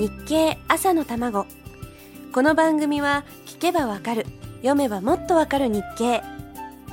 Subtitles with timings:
[0.00, 1.46] 日経朝の卵。
[2.32, 4.24] この番組は聞けばわかる
[4.62, 6.22] 読めばもっとわかる日経。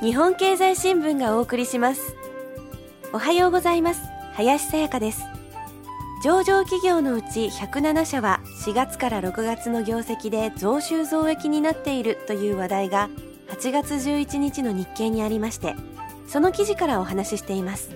[0.02, 2.14] 日本経済新聞がお送りします。
[3.14, 4.02] おはようございます。
[4.34, 5.22] 林さやかです。
[6.22, 13.08] 上場企業のうち107社は4月から6月の業績で増収増益になっているという話題が
[13.48, 15.76] 8月11日の日経にありまして
[16.26, 17.88] その記事からお話ししています。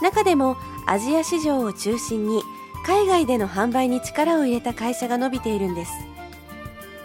[0.00, 2.40] 中でもアジア市場を中心に
[2.86, 5.92] 海外での販売に力を入れた会社が伸びているんです。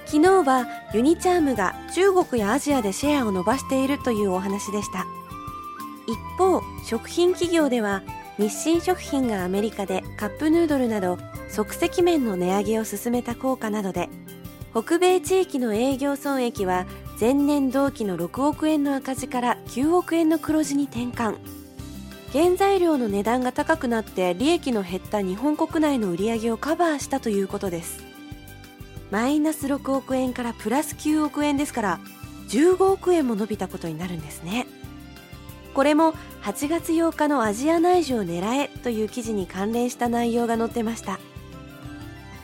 [0.06, 5.08] 昨日はユニチャームが中国やアジアでシェアを伸ばしているというお話でした。
[6.06, 8.04] 一方食品企業では
[8.38, 11.18] 日清食品がアメリカでカップヌードルなど
[11.50, 14.10] 即席麺の値上げを進めた効果などで
[14.74, 16.86] 北米地域の営業損益は
[17.20, 21.61] 前年同期の6億円の赤字から9億円の黒字に転換。
[22.34, 28.04] 原材料の値段が高くなって利益の減った日本国内の売り上げをカバーしたということです。
[29.12, 32.00] マイナス6億円からプラス9億円ですから
[32.48, 34.66] 15億円も伸びたことになるんですね。
[35.74, 41.20] これも8月8日のアジア内需を狙えという記事に関連した内容が載ってました。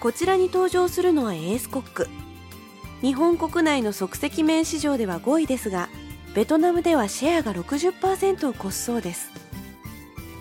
[0.01, 2.09] こちらに登場するのはエースコック。
[3.01, 5.87] 日本国内の即席麺市場では5位ですが
[6.35, 9.31] ベトナムではシェアが60%を超すそうです。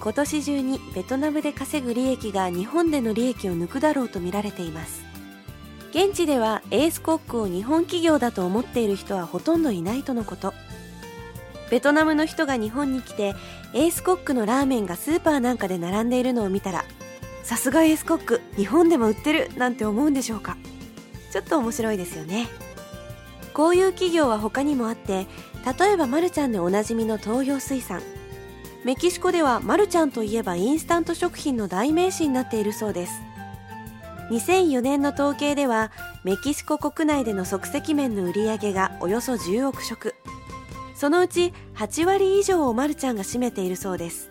[0.00, 5.05] 今年中にベトナムで稼ぐ利益が日本での利益を抜くだろうと見られています。
[5.91, 10.52] 現地ではエースコックを日本企業だと思っている人はほとんどいないとのこと。
[11.70, 13.34] ベトナムの人が日本に来て
[13.72, 16.84] エースコックのラーメンがスーパーなんかで並んでいるのを見たら
[17.42, 20.56] さすがエースコック日本でも売ってるなんて思うんでしょうか。
[21.33, 22.47] ちょっと面白いですよね。
[23.52, 25.27] こういう企業は他にもあって
[25.78, 28.02] 例えばマルちゃんでおなじみの東洋水産。
[28.87, 33.20] メキシコではマルちゃんといえばインスタント食品の代名詞になっているそうです。
[34.31, 35.91] 2004年の統計では
[36.23, 40.14] メキシコ国内での即席麺の売り上げがおよそ10億食。
[40.95, 44.30] そのうち8割以上をマルちゃんが占めているそうです。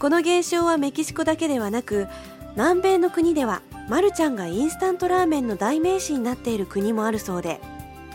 [0.00, 2.08] この現象はメキシコだけではなく
[2.56, 7.60] 南米の国ではマルちゃんがインスタントラーメンの代名詞になっている国もあるそうで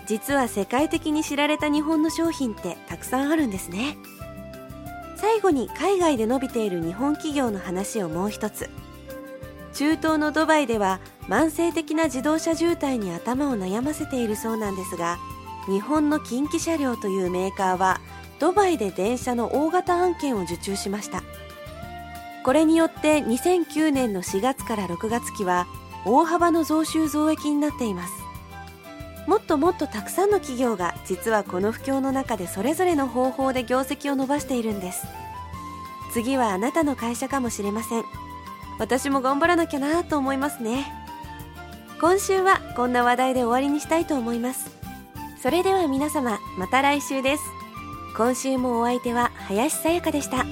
[0.05, 3.95] 実は世界的に知られた日本の商品ってたくさんあるんですね。
[5.21, 8.69] 最後に海外で伸びている日本企業の話をもう一つ。
[9.73, 15.19] 中東のドバイでは慢性的な自動車渋滞に頭を悩ませているそうなんですが
[15.67, 18.01] 日本の近畿車両というメーカーは
[18.39, 21.21] ドバイで電車の大型案件を受注しました。
[22.43, 25.67] これによって2009年の4月から6月期は
[26.05, 28.13] 大幅の増収増益になっています。
[29.27, 35.05] もっともっとたくさんの企業が実はこの不況の中でそれぞれの方法で業績を伸ばしているんです。
[36.13, 38.03] 次はあなたの会社かもしれません。
[38.79, 40.91] 私も頑張らなきゃなと思いますね。
[42.01, 44.71] 今週はこんな話題で終わりにしたいと思います。
[45.41, 47.43] それでは皆様また来週です。
[48.17, 50.45] 今週もお相手は林さやかでした。